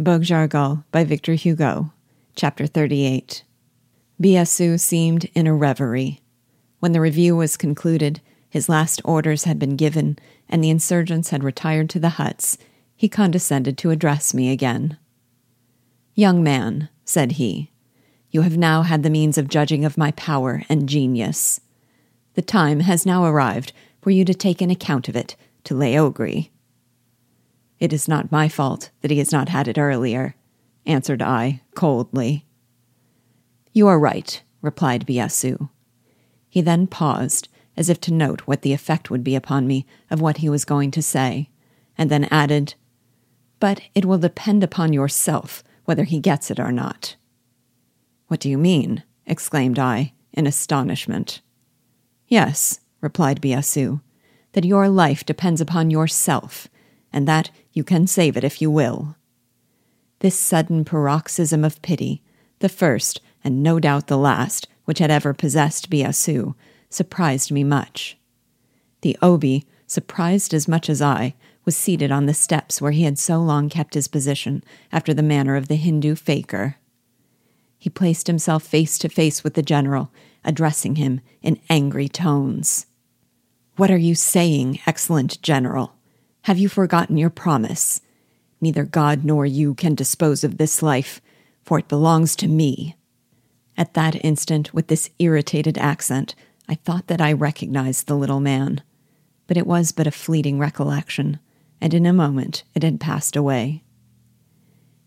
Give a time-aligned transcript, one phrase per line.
[0.00, 1.92] Bug-Jargal by Victor Hugo,
[2.36, 3.42] Chapter 38.
[4.22, 6.20] Biassou seemed in a reverie.
[6.78, 10.16] When the review was concluded, his last orders had been given,
[10.48, 12.58] and the insurgents had retired to the huts,
[12.94, 14.98] he condescended to address me again.
[16.14, 17.72] Young man, said he,
[18.30, 21.60] you have now had the means of judging of my power and genius.
[22.34, 25.34] The time has now arrived for you to take an account of it
[25.64, 26.50] to Leogri.
[27.80, 30.34] It is not my fault that he has not had it earlier,
[30.84, 32.46] answered I, coldly.
[33.72, 35.70] You are right, replied Biassou.
[36.48, 40.20] He then paused, as if to note what the effect would be upon me of
[40.20, 41.50] what he was going to say,
[41.96, 42.74] and then added,
[43.60, 47.16] But it will depend upon yourself whether he gets it or not.
[48.26, 49.04] What do you mean?
[49.26, 51.40] exclaimed I, in astonishment.
[52.26, 54.00] Yes, replied Biassou,
[54.52, 56.68] that your life depends upon yourself,
[57.12, 59.16] and that you can save it if you will.
[60.20, 62.22] This sudden paroxysm of pity,
[62.58, 66.54] the first, and no doubt the last, which had ever possessed Biassou,
[66.90, 68.18] surprised me much.
[69.02, 71.34] The Obi, surprised as much as I,
[71.64, 75.22] was seated on the steps where he had so long kept his position after the
[75.22, 76.76] manner of the Hindu fakir.
[77.78, 80.10] He placed himself face to face with the general,
[80.44, 82.86] addressing him in angry tones.
[83.76, 85.94] What are you saying, excellent general?
[86.42, 88.00] Have you forgotten your promise?
[88.60, 91.20] Neither God nor you can dispose of this life,
[91.62, 92.96] for it belongs to me.
[93.76, 96.34] At that instant, with this irritated accent,
[96.68, 98.82] I thought that I recognized the little man.
[99.46, 101.38] But it was but a fleeting recollection,
[101.80, 103.84] and in a moment it had passed away.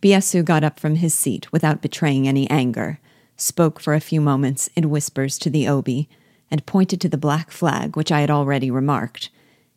[0.00, 3.00] Biassou got up from his seat without betraying any anger,
[3.36, 6.08] spoke for a few moments in whispers to the Obi,
[6.50, 9.30] and pointed to the black flag which I had already remarked,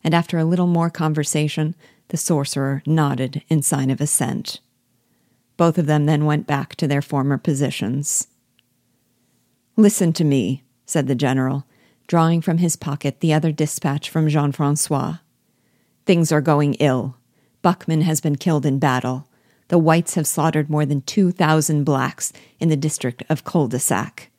[0.08, 1.75] and after a little more conversation,
[2.08, 4.61] the sorcerer nodded in sign of assent.
[5.58, 8.30] Both of them then went back to their former positions.
[9.75, 11.66] Listen to me, said the general,
[12.08, 15.17] drawing from his pocket the other dispatch from Jean Francois.
[16.06, 17.17] Things are going ill.
[17.62, 19.28] Buckman has been killed in battle
[19.69, 24.31] the whites have slaughtered more than 2,000 blacks in the district of Cul de Sac.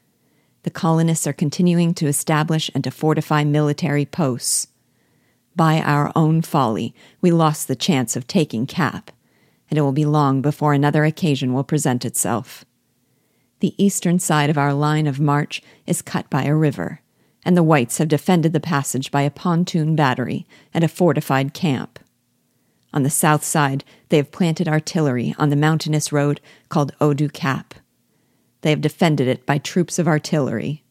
[0.62, 4.68] The colonists are continuing to establish and to fortify military posts.
[5.58, 9.10] By our own folly, we lost the chance of taking Cap,
[9.68, 12.64] and it will be long before another occasion will present itself.
[13.58, 17.00] The eastern side of our line of march is cut by a river,
[17.44, 21.98] and the whites have defended the passage by a pontoon battery and a fortified camp.
[22.94, 27.28] On the south side, they have planted artillery on the mountainous road called Haut du
[27.28, 27.74] Cap.
[28.60, 30.84] They have defended it by troops of artillery.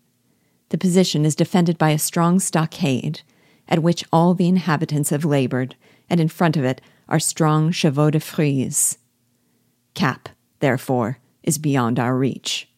[0.72, 3.22] The position is defended by a strong stockade,
[3.67, 5.75] at which all the inhabitants have labored,
[6.09, 8.97] and in front of it are strong chevaux de frise.
[9.94, 10.29] Cap,
[10.59, 12.69] therefore, is beyond our reach.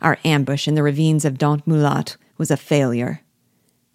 [0.00, 3.22] Our ambush in the ravines of Dent Mulat was a failure.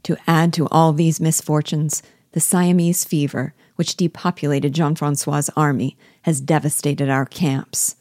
[0.03, 2.01] To add to all these misfortunes,
[2.31, 7.95] the Siamese fever, which depopulated Jean Francois's army, has devastated our camps.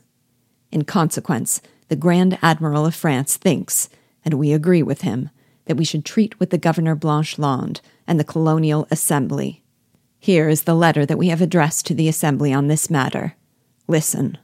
[0.73, 3.89] In consequence, the Grand Admiral of France thinks,
[4.25, 5.31] and we agree with him,
[5.71, 9.63] that we should treat with the Governor Blanchelande and the Colonial Assembly.
[10.19, 13.37] Here is the letter that we have addressed to the Assembly on this matter.
[13.87, 14.37] Listen.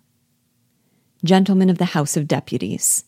[1.25, 3.07] Gentlemen of the House of Deputies,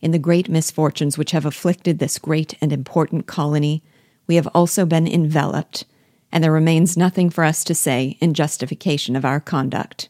[0.00, 3.82] in the great misfortunes which have afflicted this great and important colony,
[4.26, 5.84] we have also been enveloped
[6.32, 10.08] and there remains nothing for us to say in justification of our conduct.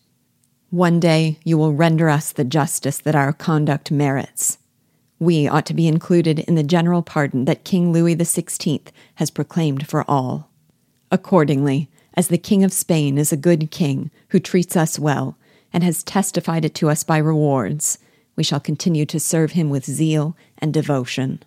[0.70, 4.59] One day you will render us the justice that our conduct merits.
[5.22, 9.87] We ought to be included in the general pardon that King Louis XVI has proclaimed
[9.87, 10.50] for all.
[11.12, 15.38] Accordingly, as the King of Spain is a good king who treats us well
[15.72, 17.99] and has testified it to us by rewards,
[18.34, 21.44] we shall continue to serve him with zeal and devotion.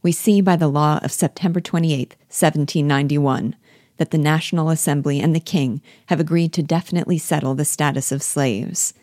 [0.00, 3.54] We see by the law of September 28, 1791,
[3.98, 8.22] that the National Assembly and the King have agreed to definitely settle the status of
[8.22, 8.94] slaves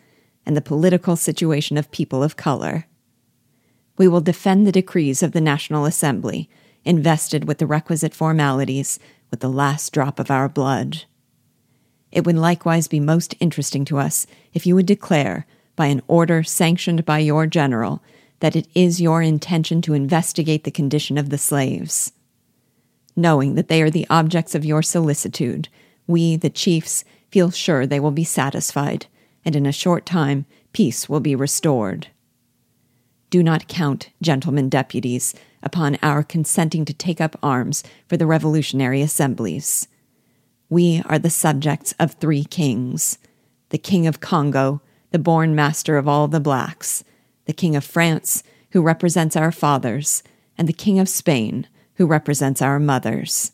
[0.44, 2.86] and the political situation of people of color.
[4.00, 6.48] We will defend the decrees of the National Assembly,
[6.86, 8.98] invested with the requisite formalities,
[9.30, 11.04] with the last drop of our blood.
[12.10, 15.44] It would likewise be most interesting to us if you would declare,
[15.76, 18.02] by an order sanctioned by your general,
[18.38, 22.12] that it is your intention to investigate the condition of the slaves.
[23.14, 25.68] Knowing that they are the objects of your solicitude,
[26.06, 29.04] we, the chiefs, feel sure they will be satisfied,
[29.44, 32.06] and in a short time peace will be restored.
[33.30, 39.02] Do not count, gentlemen deputies, upon our consenting to take up arms for the revolutionary
[39.02, 39.86] assemblies.
[40.68, 43.18] We are the subjects of three kings
[43.68, 44.82] the King of Congo,
[45.12, 47.04] the born master of all the blacks,
[47.44, 48.42] the King of France,
[48.72, 50.24] who represents our fathers,
[50.58, 53.52] and the King of Spain, who represents our mothers.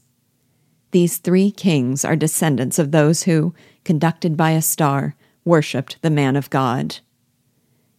[0.92, 6.34] These three kings are descendants of those who, conducted by a star, worshipped the man
[6.34, 6.98] of God.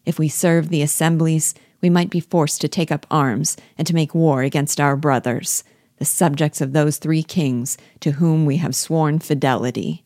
[0.08, 3.96] If we serve the assemblies, we might be forced to take up arms and to
[3.96, 5.64] make war against our brothers,
[5.98, 10.04] the subjects of those three kings to whom we have sworn fidelity.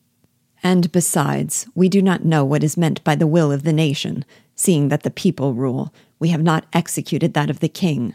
[0.62, 4.24] And besides, we do not know what is meant by the will of the nation,
[4.54, 8.14] seeing that the people rule, we have not executed that of the king.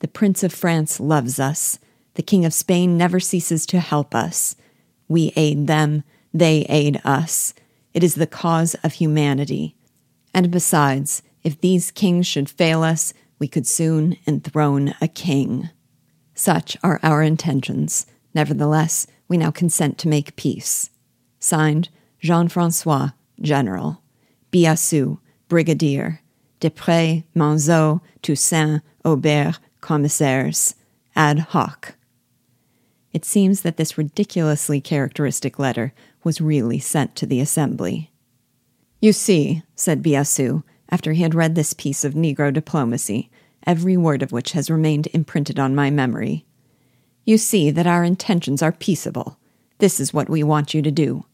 [0.00, 1.78] The Prince of France loves us.
[2.14, 4.56] The King of Spain never ceases to help us.
[5.08, 6.02] We aid them,
[6.34, 7.54] they aid us.
[7.94, 9.76] It is the cause of humanity.
[10.34, 15.70] And besides, if these kings should fail us, we could soon enthrone a king.
[16.34, 18.06] Such are our intentions.
[18.34, 20.90] Nevertheless, we now consent to make peace.
[21.38, 21.88] Signed,
[22.20, 23.10] Jean Francois,
[23.40, 24.02] General.
[24.52, 26.20] Biassou, Brigadier.
[26.60, 30.74] Desprez, Manzot, Toussaint, Aubert, Commissaires.
[31.16, 31.94] Ad hoc.
[33.12, 35.92] It seems that this ridiculously characteristic letter
[36.22, 38.10] was really sent to the Assembly.
[39.00, 43.30] You see, said Biassou, after he had read this piece of Negro diplomacy,
[43.66, 46.44] every word of which has remained imprinted on my memory.
[47.24, 49.38] You see that our intentions are peaceable.
[49.78, 51.24] This is what we want you to do.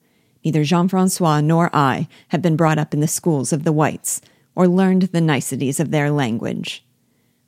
[0.44, 4.20] Neither Jean Francois nor I have been brought up in the schools of the whites,
[4.54, 6.84] or learned the niceties of their language.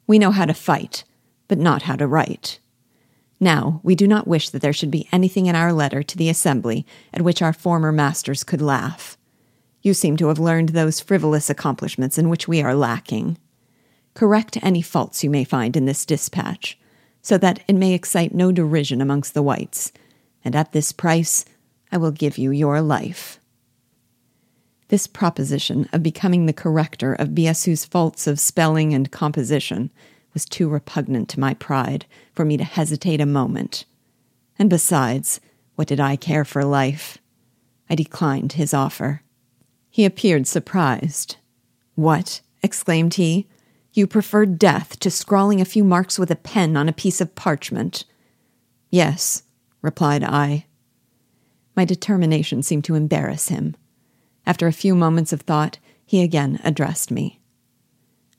[0.07, 1.05] We know how to fight,
[1.47, 2.59] but not how to write.
[3.41, 6.29] Now, we do not wish that there should be anything in our letter to the
[6.31, 9.18] Assembly at which our former masters could laugh.
[9.83, 13.39] You seem to have learned those frivolous accomplishments in which we are lacking.
[14.15, 16.79] Correct any faults you may find in this dispatch,
[17.23, 19.93] so that it may excite no derision amongst the whites,
[20.45, 21.45] and at this price
[21.93, 23.39] I will give you your life.
[24.89, 29.91] This proposition of becoming the corrector of Biassou's faults of spelling and composition
[30.35, 33.85] was too repugnant to my pride for me to hesitate a moment.
[34.59, 35.41] And besides,
[35.77, 37.19] what did I care for life?
[37.89, 39.23] I declined his offer.
[39.99, 41.39] He appeared surprised.
[41.97, 42.41] What?
[42.63, 43.49] exclaimed he.
[43.93, 47.35] You prefer death to scrawling a few marks with a pen on a piece of
[47.35, 48.05] parchment.
[48.93, 49.43] Yes,
[49.83, 50.67] replied I.
[51.75, 53.75] My determination seemed to embarrass him.
[54.47, 57.41] After a few moments of thought, he again addressed me.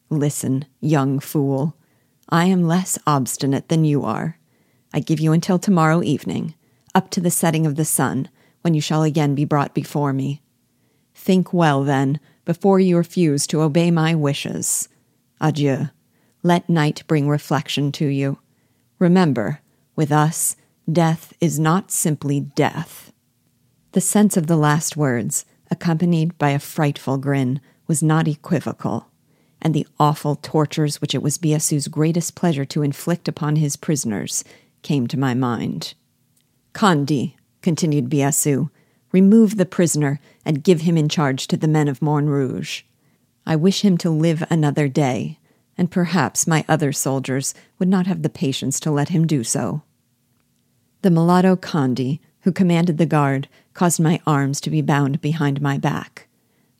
[0.10, 1.76] Listen, young fool.
[2.30, 4.40] I am less obstinate than you are.
[4.94, 6.56] I give you until tomorrow evening,
[6.96, 8.30] up to the setting of the sun,
[8.62, 10.42] when you shall again be brought before me.
[11.30, 14.90] Think well, then, before you refuse to obey my wishes.
[15.40, 15.90] Adieu.
[16.42, 18.40] Let night bring reflection to you.
[18.98, 19.62] Remember,
[19.96, 20.56] with us,
[20.92, 23.14] death is not simply death.
[23.92, 29.12] The sense of the last words, accompanied by a frightful grin, was not equivocal,
[29.62, 34.44] and the awful tortures which it was Biassou's greatest pleasure to inflict upon his prisoners
[34.82, 35.94] came to my mind.
[36.74, 38.72] Conde, continued Biassou,
[39.12, 42.84] remove the prisoner and give him in charge to the men of Morn Montrouge.
[43.46, 45.40] I wish him to live another day,
[45.78, 49.82] and perhaps my other soldiers would not have the patience to let him do so.
[51.02, 55.78] The mulatto Conde, who commanded the guard, caused my arms to be bound behind my
[55.78, 56.28] back.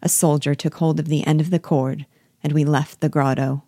[0.02, 2.06] A soldier took hold of the end of the cord,
[2.44, 3.64] and we left the grotto.